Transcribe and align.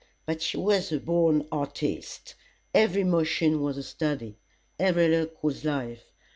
But 0.25 0.41
she 0.41 0.57
was 0.57 0.91
a 0.91 0.99
born 0.99 1.47
artiste. 1.51 2.33
Every 2.73 3.03
motion 3.03 3.61
was 3.61 3.77
a 3.77 3.83
study. 3.83 4.39
Every 4.79 5.07
look 5.07 5.43
was 5.43 5.63
life. 5.63 6.05